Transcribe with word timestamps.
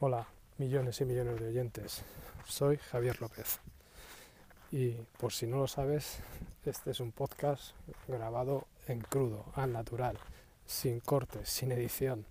Hola, 0.00 0.26
millones 0.56 1.00
y 1.00 1.04
millones 1.04 1.38
de 1.38 1.48
oyentes. 1.48 2.02
Soy 2.46 2.78
Javier 2.78 3.20
López. 3.20 3.60
Y 4.72 4.94
por 5.18 5.32
si 5.32 5.46
no 5.46 5.58
lo 5.58 5.68
sabes, 5.68 6.18
este 6.64 6.90
es 6.90 6.98
un 6.98 7.12
podcast 7.12 7.76
grabado 8.08 8.66
en 8.88 9.02
crudo, 9.02 9.44
al 9.54 9.72
natural, 9.72 10.18
sin 10.66 10.98
cortes, 10.98 11.48
sin 11.48 11.70
edición. 11.70 12.26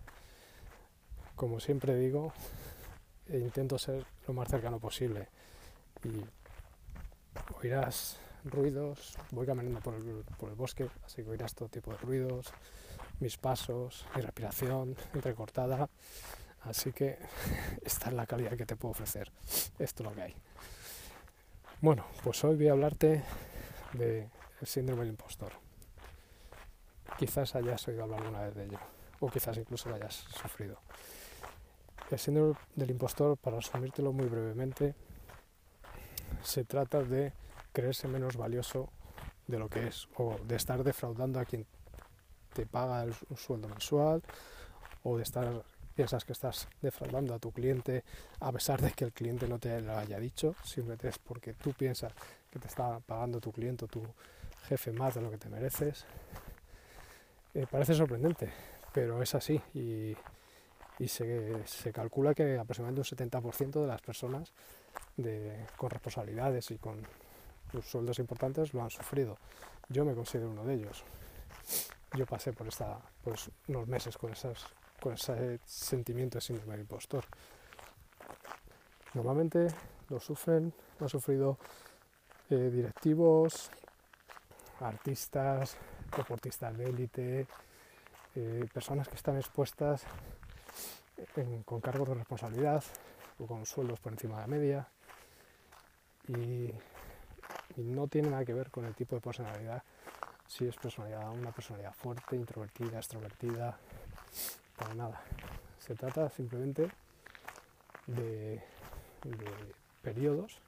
Como 1.37 1.61
siempre 1.61 1.95
digo, 1.95 2.33
intento 3.29 3.77
ser 3.77 4.05
lo 4.27 4.33
más 4.33 4.49
cercano 4.49 4.79
posible. 4.79 5.29
Y 6.03 6.25
oirás 7.61 8.17
ruidos, 8.43 9.17
voy 9.31 9.45
caminando 9.45 9.79
por 9.81 9.95
el, 9.95 10.55
bosque, 10.55 10.89
así 11.05 11.23
que 11.23 11.29
oirás 11.29 11.53
todo 11.53 11.69
tipo 11.69 11.91
de 11.91 11.97
ruidos, 11.97 12.53
mis 13.19 13.37
pasos, 13.37 14.05
mi 14.15 14.21
respiración 14.21 14.95
entrecortada. 15.13 15.89
Así 16.61 16.91
que 16.91 17.17
esta 17.83 18.09
es 18.09 18.13
la 18.13 18.25
calidad 18.25 18.57
que 18.57 18.65
te 18.65 18.75
puedo 18.75 18.91
ofrecer. 18.91 19.31
Esto 19.79 20.03
es 20.03 20.09
lo 20.09 20.15
que 20.15 20.21
hay. 20.21 20.35
Bueno, 21.81 22.05
pues 22.23 22.43
hoy 22.43 22.55
voy 22.55 22.67
a 22.67 22.71
hablarte 22.71 23.23
del 23.93 24.29
síndrome 24.63 25.01
del 25.01 25.11
impostor. 25.11 25.51
Quizás 27.17 27.55
hayas 27.55 27.87
oído 27.87 28.03
hablar 28.03 28.21
alguna 28.21 28.43
vez 28.43 28.55
de 28.55 28.65
ello, 28.65 28.79
o 29.19 29.29
quizás 29.29 29.57
incluso 29.57 29.89
lo 29.89 29.95
hayas 29.95 30.13
sufrido. 30.13 30.79
El 32.09 32.19
síndrome 32.19 32.55
del 32.75 32.91
impostor, 32.91 33.37
para 33.37 33.57
resumírtelo 33.57 34.11
muy 34.11 34.27
brevemente, 34.27 34.95
se 36.43 36.63
trata 36.63 37.03
de 37.03 37.33
creerse 37.77 38.07
menos 38.07 38.35
valioso 38.37 38.89
de 39.45 39.59
lo 39.59 39.69
que 39.69 39.85
es, 39.85 40.07
o 40.15 40.35
de 40.47 40.55
estar 40.55 40.83
defraudando 40.83 41.39
a 41.39 41.45
quien 41.45 41.67
te 42.53 42.65
paga 42.65 43.03
el, 43.03 43.13
un 43.29 43.37
sueldo 43.37 43.69
mensual, 43.69 44.23
o 45.03 45.15
de 45.15 45.21
estar 45.21 45.63
piensas 45.93 46.25
que 46.25 46.33
estás 46.33 46.67
defraudando 46.81 47.35
a 47.35 47.39
tu 47.39 47.51
cliente 47.51 48.03
a 48.39 48.51
pesar 48.51 48.81
de 48.81 48.91
que 48.93 49.05
el 49.05 49.13
cliente 49.13 49.47
no 49.47 49.59
te 49.59 49.79
lo 49.79 49.95
haya 49.95 50.19
dicho, 50.19 50.55
simplemente 50.63 51.09
es 51.09 51.19
porque 51.19 51.53
tú 51.53 51.71
piensas 51.73 52.13
que 52.49 52.57
te 52.57 52.67
está 52.67 52.99
pagando 52.99 53.39
tu 53.39 53.51
cliente 53.51 53.85
o 53.85 53.87
tu 53.87 54.01
jefe 54.63 54.91
más 54.91 55.13
de 55.13 55.21
lo 55.21 55.29
que 55.29 55.37
te 55.37 55.47
mereces. 55.47 56.05
Eh, 57.53 57.67
parece 57.69 57.93
sorprendente, 57.93 58.51
pero 58.91 59.21
es 59.21 59.35
así 59.35 59.61
y, 59.75 60.17
se, 61.07 61.93
calcula 61.93 62.33
que 62.33 62.57
aproximadamente 62.57 63.01
un 63.01 63.17
70% 63.17 63.81
de 63.81 63.87
las 63.87 64.01
personas 64.01 64.51
con 65.77 65.89
responsabilidades 65.91 66.71
y 66.71 66.79
con 66.79 67.05
los 67.73 67.85
sueldos 67.85 68.19
importantes 68.19 68.73
lo 68.73 68.81
han 68.81 68.89
sufrido. 68.89 69.37
Yo 69.89 70.05
me 70.05 70.13
considero 70.13 70.49
uno 70.49 70.63
de 70.63 70.75
ellos. 70.75 71.03
Yo 72.15 72.25
pasé 72.25 72.53
por, 72.53 72.67
esta, 72.67 72.99
por 73.23 73.35
unos 73.67 73.87
meses 73.87 74.17
con 74.17 74.31
esas 74.31 74.65
con 74.99 75.13
ese 75.13 75.59
sentimiento 75.65 76.37
de 76.37 76.41
síndrome 76.41 76.75
impostor. 76.79 77.23
Normalmente 79.13 79.67
lo 80.09 80.19
sufren, 80.19 80.73
lo 80.99 81.05
han 81.05 81.09
sufrido 81.09 81.57
eh, 82.49 82.69
directivos, 82.71 83.69
artistas, 84.79 85.77
deportistas 86.15 86.77
de 86.77 86.85
élite, 86.85 87.47
eh, 88.35 88.65
personas 88.73 89.07
que 89.07 89.15
están 89.15 89.37
expuestas 89.37 90.03
en, 91.35 91.63
con 91.63 91.81
cargos 91.81 92.09
de 92.09 92.15
responsabilidad 92.15 92.83
o 93.39 93.45
con 93.45 93.65
sueldos 93.65 93.99
por 93.99 94.13
encima 94.13 94.35
de 94.35 94.41
la 94.41 94.47
media 94.47 94.87
y, 96.27 96.71
y 97.77 97.81
no 97.81 98.07
tiene 98.07 98.29
nada 98.29 98.43
que 98.43 98.53
ver 98.53 98.69
con 98.71 98.85
el 98.85 98.95
tipo 98.95 99.15
de 99.15 99.21
personalidad, 99.21 99.83
si 100.47 100.67
es 100.67 100.75
personalidad, 100.75 101.31
una 101.31 101.51
personalidad 101.51 101.93
fuerte, 101.93 102.35
introvertida, 102.35 102.97
extrovertida, 102.97 103.77
para 104.77 104.93
nada. 104.95 105.21
Se 105.79 105.95
trata 105.95 106.29
simplemente 106.29 106.89
de, 108.07 108.61
de 109.23 109.73
periodos 110.01 110.59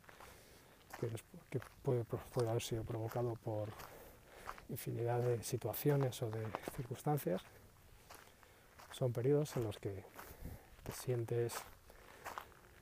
que, 1.00 1.09
que 1.50 1.59
puede, 1.84 2.06
haber 2.50 2.62
sido 2.62 2.84
provocado 2.84 3.34
por 3.36 3.70
infinidad 4.70 5.20
de 5.22 5.41
situaciones 5.44 6.22
o 6.22 6.30
de 6.30 6.46
circunstancias. 6.76 7.41
Son 8.91 9.12
periodos 9.12 9.56
en 9.58 9.64
los 9.64 9.78
que 9.78 10.03
te 10.84 10.91
sientes 10.91 11.53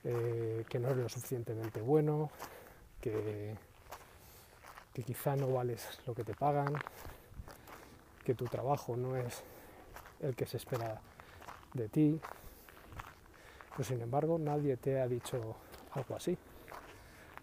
eh, 0.04 0.64
que 0.68 0.78
no 0.78 0.88
eres 0.88 1.02
lo 1.02 1.08
suficientemente 1.08 1.80
bueno, 1.80 2.30
que, 3.00 3.54
que 4.98 5.04
quizá 5.04 5.36
no 5.36 5.46
vales 5.52 6.00
lo 6.08 6.12
que 6.12 6.24
te 6.24 6.34
pagan, 6.34 6.74
que 8.24 8.34
tu 8.34 8.46
trabajo 8.46 8.96
no 8.96 9.14
es 9.14 9.44
el 10.18 10.34
que 10.34 10.44
se 10.44 10.56
espera 10.56 11.00
de 11.72 11.88
ti, 11.88 12.20
pero 13.70 13.84
sin 13.84 14.00
embargo 14.00 14.40
nadie 14.40 14.76
te 14.76 15.00
ha 15.00 15.06
dicho 15.06 15.54
algo 15.92 16.16
así. 16.16 16.36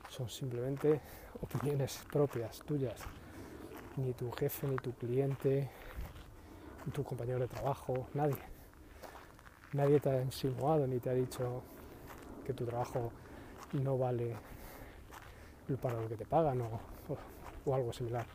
Son 0.09 0.29
simplemente 0.29 0.99
opiniones 1.41 2.03
propias 2.11 2.59
tuyas. 2.59 2.99
Ni 3.95 4.11
tu 4.11 4.29
jefe, 4.33 4.67
ni 4.67 4.75
tu 4.75 4.91
cliente, 4.91 5.69
ni 6.85 6.91
tu 6.91 7.05
compañero 7.05 7.39
de 7.39 7.47
trabajo, 7.47 8.09
nadie. 8.13 8.35
Nadie 9.71 10.01
te 10.01 10.09
ha 10.09 10.21
insinuado 10.21 10.85
ni 10.87 10.99
te 10.99 11.09
ha 11.09 11.13
dicho 11.13 11.63
que 12.45 12.53
tu 12.53 12.65
trabajo 12.65 13.13
no 13.71 13.97
vale 13.97 14.35
para 15.81 16.01
lo 16.01 16.09
que 16.09 16.17
te 16.17 16.25
pagan 16.25 16.59
o, 16.59 16.94
o, 17.65 17.75
algo 17.75 17.93
similar. 17.93 18.25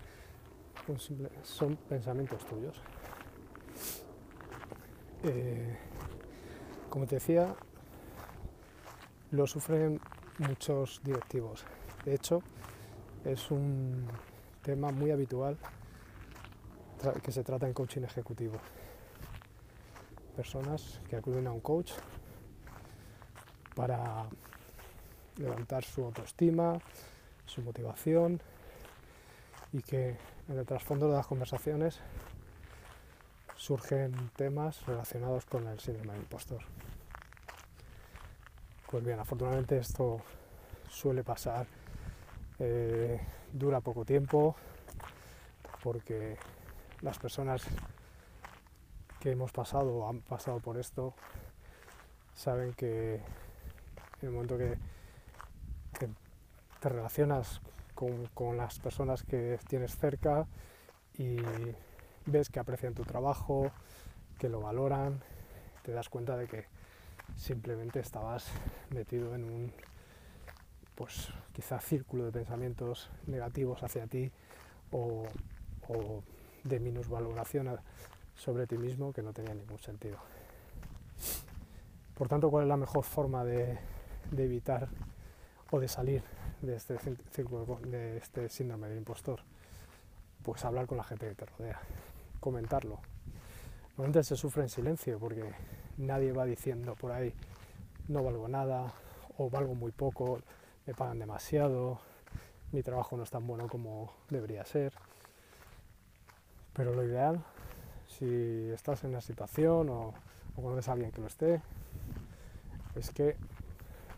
Son 1.43 1.77
pensamientos 1.89 2.45
tuyos. 2.47 2.81
Eh, 5.23 5.77
como 6.89 7.07
te 7.07 7.17
decía, 7.17 7.55
lo 9.31 9.47
sufren 9.47 10.01
muchos 10.39 11.01
directivos. 11.05 11.65
De 12.05 12.15
hecho, 12.15 12.43
es 13.25 13.51
un 13.51 14.07
tema 14.63 14.91
muy 14.91 15.11
habitual 15.11 15.57
que 17.23 17.33
se 17.33 17.45
trata 17.45 17.67
en 17.67 17.73
coaching 17.73 18.03
ejecutivo. 18.03 18.59
Personas 20.37 21.01
que 21.09 21.17
acuden 21.17 21.47
a 21.47 21.53
un 21.53 21.61
coach 21.61 21.93
para 23.75 24.27
levantar 25.37 25.85
su 25.85 26.05
autoestima, 26.05 26.79
su 27.47 27.63
motivación 27.63 28.41
y 29.73 29.83
que 29.83 30.17
en 30.49 30.59
el 30.59 30.67
trasfondo 30.67 31.09
de 31.09 31.17
las 31.17 31.27
conversaciones 31.27 32.01
surgen 33.57 34.31
temas 34.37 34.85
relacionados 34.87 35.45
con 35.45 35.67
el 35.69 35.79
síndrome 35.79 36.13
del 36.13 36.23
impostor. 36.23 36.63
Pues 38.91 39.05
bien, 39.05 39.21
afortunadamente 39.21 39.79
esto 39.79 40.21
suele 40.89 41.23
pasar, 41.23 41.67
eh, 42.59 43.21
dura 43.53 43.81
poco 43.81 44.05
tiempo, 44.05 44.57
porque 45.83 46.37
las 47.03 47.19
personas 47.19 47.63
que 49.21 49.31
hemos 49.31 49.53
pasado 49.53 49.95
o 49.95 50.09
han 50.09 50.21
pasado 50.23 50.59
por 50.59 50.79
esto 50.79 51.15
saben 52.35 52.73
que 52.73 53.17
en 54.23 54.29
el 54.29 54.31
momento 54.31 54.59
que, 54.59 54.77
que 55.99 56.09
te 56.81 56.89
relacionas 56.89 57.61
con, 58.35 58.57
las 58.57 58.79
personas 58.79 59.23
que 59.23 59.59
tienes 59.69 59.97
cerca 59.97 60.47
y 61.19 61.37
ves 62.27 62.49
que 62.49 62.61
aprecian 62.61 62.95
tu 62.95 63.03
trabajo, 63.03 63.71
que 64.39 64.49
lo 64.49 64.61
valoran, 64.61 65.21
te 65.83 65.93
das 65.93 66.09
cuenta 66.09 66.37
de 66.37 66.47
que 66.47 66.65
simplemente 67.37 68.01
estabas 68.01 68.47
metido 68.91 69.35
en 69.35 69.45
un 69.45 69.73
pues 70.95 71.29
quizá 71.53 71.81
círculo 71.81 72.25
de 72.27 72.33
pensamientos 72.33 73.11
negativos 73.27 73.83
hacia 73.83 74.07
ti 74.07 74.31
o, 74.93 75.25
o 75.89 76.23
de 76.65 76.81
minusvaloración 76.81 77.79
sobre 78.35 78.67
ti 78.67 78.77
mismo 78.77 79.13
que 79.13 79.23
no 79.23 79.33
tenía 79.33 79.55
ningún 79.55 79.79
sentido. 79.79 80.19
Por 82.15 82.29
tanto, 82.29 82.51
¿cuál 82.51 82.65
es 82.65 82.69
la 82.69 82.77
mejor 82.77 83.05
forma 83.05 83.45
de 83.45 83.79
evitar 84.37 84.89
o 85.71 85.81
de 85.81 85.89
salir 85.89 86.23
de 86.63 86.77
este 86.77 86.99
círculo 87.31 87.79
de 87.83 88.19
este 88.19 88.49
síndrome 88.49 88.89
del 88.89 88.99
impostor? 88.99 89.41
Pues 90.43 90.65
hablar 90.65 90.87
con 90.87 90.97
la 90.97 91.05
gente 91.05 91.29
que 91.29 91.35
te 91.35 91.47
rodea 91.47 91.81
comentarlo. 92.41 93.01
Normalmente 93.91 94.25
se 94.25 94.37
sufre 94.37 94.63
en 94.63 94.69
silencio 94.69 95.19
porque 95.19 95.45
nadie 95.99 96.33
va 96.33 96.47
diciendo 96.47 96.95
por 96.95 97.13
ahí 97.13 97.35
no 98.09 98.25
valgo 98.25 98.49
nada 98.49 98.93
o 99.39 99.49
valgo 99.49 99.75
muy 99.75 99.93
poco, 99.93 100.41
me 100.87 100.95
pagan 100.95 101.19
demasiado, 101.19 102.01
mi 102.73 102.83
trabajo 102.83 103.17
no 103.17 103.23
es 103.23 103.31
tan 103.31 103.47
bueno 103.47 103.69
como 103.69 104.13
debería 104.29 104.65
ser. 104.65 104.93
Pero 106.73 106.95
lo 106.95 107.05
ideal, 107.05 107.45
si 108.07 108.71
estás 108.71 109.05
en 109.05 109.11
una 109.11 109.21
situación 109.21 109.89
o, 109.91 110.15
o 110.57 110.63
conoces 110.63 110.89
a 110.89 110.93
alguien 110.93 111.13
que 111.13 111.21
lo 111.21 111.27
esté, 111.27 111.63
es 112.97 113.11
que 113.11 113.37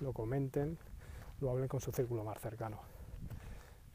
lo 0.01 0.13
comenten, 0.13 0.79
lo 1.43 1.51
hablen 1.51 1.69
con 1.69 1.81
su 1.81 1.91
círculo 1.91 2.25
más 2.25 2.41
cercano. 2.41 2.79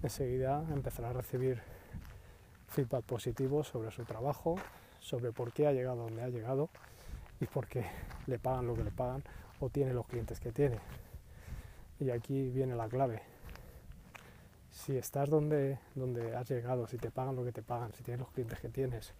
Enseguida 0.04 0.64
empezará 0.70 1.10
a 1.10 1.14
recibir 1.14 1.62
feedback 2.68 3.06
positivo 3.06 3.64
sobre 3.64 3.90
su 3.90 4.04
trabajo, 4.04 4.56
sobre 5.00 5.32
por 5.32 5.54
qué 5.54 5.66
ha 5.66 5.72
llegado 5.72 6.04
donde 6.04 6.22
ha 6.22 6.28
llegado 6.28 6.70
y 7.40 7.46
por 7.46 7.68
qué 7.68 7.86
le 8.28 8.38
pagan 8.38 8.68
lo 8.68 8.76
que 8.76 8.84
le 8.84 8.92
pagan 8.92 9.24
o 9.62 9.70
tiene 9.70 9.94
los 9.94 10.06
clientes 10.06 10.40
que 10.40 10.52
tiene. 10.52 10.78
Y 12.00 12.10
aquí 12.10 12.50
viene 12.50 12.76
la 12.76 12.90
clave. 12.90 13.22
Si 14.70 14.96
estás 14.96 15.30
donde, 15.30 15.80
donde 15.96 16.36
has 16.36 16.48
llegado, 16.50 16.86
si 16.86 16.98
te 16.98 17.10
pagan 17.10 17.36
lo 17.36 17.44
que 17.44 17.54
te 17.54 17.64
pagan, 17.64 17.94
si 17.94 18.04
tienes 18.04 18.20
los 18.20 18.30
clientes 18.30 18.60
que 18.60 18.70
tienes, 18.70 19.14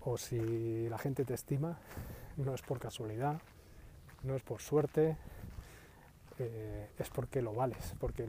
o 0.00 0.16
si 0.16 0.88
la 0.88 0.98
gente 0.98 1.24
te 1.24 1.34
estima, 1.34 1.78
no 2.36 2.54
es 2.54 2.62
por 2.62 2.78
casualidad, 2.78 3.40
no 4.22 4.34
es 4.36 4.42
por 4.42 4.62
suerte, 4.62 5.16
eh, 6.38 6.90
es 6.98 7.10
porque 7.10 7.42
lo 7.42 7.54
vales, 7.54 7.94
porque 7.98 8.26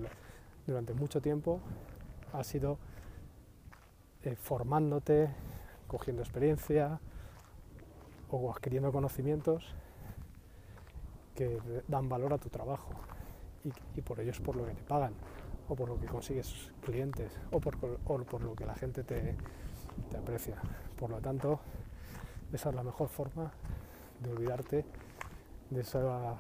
durante 0.68 0.94
mucho 0.94 1.22
tiempo 1.22 1.60
has 2.34 2.54
ido 2.54 2.78
eh, 4.24 4.36
formándote, 4.36 5.30
cogiendo 5.88 6.22
experiencia 6.22 7.00
o 8.30 8.52
adquiriendo 8.52 8.92
conocimientos 8.92 9.76
que 11.36 11.60
dan 11.88 12.10
valor 12.10 12.34
a 12.34 12.38
tu 12.38 12.50
trabajo 12.50 12.90
y, 13.96 14.02
por 14.02 14.20
ello 14.20 14.32
es 14.32 14.40
por 14.40 14.56
lo 14.56 14.66
que 14.66 14.74
te 14.74 14.84
pagan 14.84 15.14
o 15.68 15.76
por 15.76 15.90
lo 15.90 16.00
que 16.00 16.06
consigues 16.06 16.72
clientes 16.84 17.40
o 17.52 17.60
por, 17.60 18.42
lo 18.42 18.56
que 18.56 18.66
la 18.66 18.76
gente 18.76 19.04
te, 19.04 19.36
te 20.10 20.18
aprecia. 20.18 20.62
Por 20.98 21.10
lo 21.10 21.20
tanto, 21.20 21.60
esa 22.54 22.70
es 22.70 22.76
la 22.76 22.84
mejor 22.84 23.10
forma 23.10 23.52
de 24.22 24.32
olvidarte 24.32 24.86
de, 25.70 25.82
esa, 25.82 26.36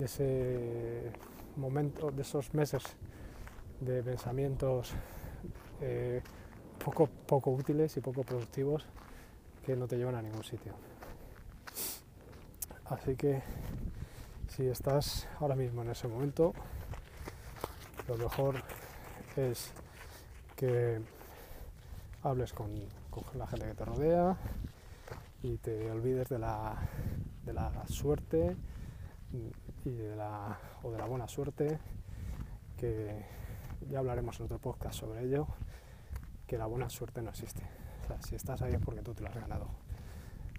de 0.00 0.06
ese 0.06 1.12
momento, 1.56 2.10
de 2.10 2.22
esos 2.22 2.54
meses 2.54 2.82
de 3.80 4.02
pensamientos 4.02 4.92
eh, 5.82 6.22
poco, 6.82 7.06
poco 7.06 7.50
útiles 7.50 7.96
y 7.98 8.00
poco 8.00 8.22
productivos 8.22 8.86
que 9.64 9.76
no 9.76 9.86
te 9.86 9.96
llevan 9.96 10.14
a 10.14 10.22
ningún 10.22 10.42
sitio. 10.42 10.72
Así 12.86 13.14
que 13.14 13.42
si 14.48 14.66
estás 14.66 15.28
ahora 15.38 15.54
mismo 15.54 15.82
en 15.82 15.90
ese 15.90 16.08
momento, 16.08 16.54
lo 18.08 18.16
mejor 18.16 18.56
es 19.36 19.70
que 20.56 21.00
hables 22.22 22.54
con, 22.54 22.70
la 23.34 23.46
gente 23.46 23.66
que 23.66 23.74
te 23.74 23.84
rodea 23.84 24.36
y 25.42 25.58
te 25.58 25.90
olvides 25.90 26.28
de 26.30 26.38
la, 26.38 26.76
de 27.44 27.52
la 27.52 27.86
suerte 27.86 28.56
y 29.84 29.90
de 29.90 30.16
la, 30.16 30.58
o 30.82 30.90
de 30.90 30.98
la 30.98 31.06
buena 31.06 31.28
suerte, 31.28 31.78
que 32.76 33.24
ya 33.88 33.98
hablaremos 33.98 34.38
en 34.40 34.46
otro 34.46 34.58
podcast 34.58 34.98
sobre 34.98 35.24
ello, 35.24 35.46
que 36.46 36.58
la 36.58 36.66
buena 36.66 36.88
suerte 36.90 37.22
no 37.22 37.30
existe. 37.30 37.62
si 38.20 38.34
estás 38.34 38.60
ahí 38.62 38.72
es 38.74 38.80
porque 38.80 39.02
tú 39.02 39.14
te 39.14 39.22
lo 39.22 39.28
has 39.28 39.34
ganado. 39.34 39.68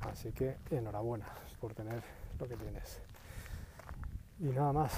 Así 0.02 0.32
que 0.32 0.58
enhorabuena 0.72 1.28
por 1.60 1.74
tener 1.74 2.02
lo 2.40 2.48
que 2.48 2.56
tienes. 2.58 3.02
Y 4.40 4.46
nada 4.46 4.74
más, 4.74 4.94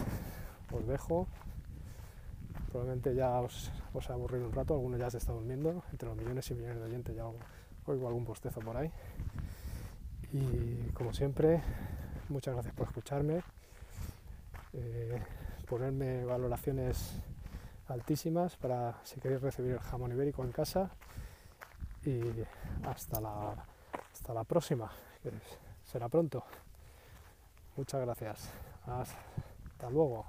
os 0.72 0.88
dejo. 0.88 1.28
Probablemente 2.72 3.14
ya 3.14 3.40
os, 3.42 3.72
os 3.94 4.10
aburrido 4.10 4.48
un 4.48 4.54
rato, 4.54 4.74
algunos 4.74 5.00
ya 5.00 5.10
se 5.10 5.18
está 5.18 5.34
durmiendo, 5.34 5.84
entre 5.92 6.08
los 6.08 6.18
millones 6.18 6.50
y 6.50 6.56
millones 6.56 6.78
de 6.78 6.86
oyentes 6.86 7.16
ya 7.16 7.26
oigo 7.86 8.08
algún 8.08 8.26
postezo 8.26 8.62
por 8.62 8.78
ahí. 8.78 8.92
Y 10.32 10.90
como 10.94 11.14
siempre, 11.14 11.62
muchas 12.30 12.56
gracias 12.56 12.74
por 12.74 12.88
escucharme, 12.88 13.44
eh, 14.74 15.22
ponerme 15.68 16.26
valoraciones 16.26 17.16
altísimas 17.88 18.56
para 18.58 19.00
si 19.04 19.20
queréis 19.20 19.42
recibir 19.42 19.74
el 19.74 19.80
jamón 19.80 20.12
ibérico 20.12 20.44
en 20.44 20.52
casa 20.52 20.92
y 22.06 22.22
hasta 22.86 23.22
la, 23.22 23.66
hasta 24.12 24.34
la 24.34 24.44
próxima, 24.44 24.92
que 25.22 25.32
será 25.84 26.10
pronto. 26.10 26.44
Muchas 27.76 28.02
gracias. 28.02 28.50
Hasta 28.86 29.90
luego. 29.90 30.26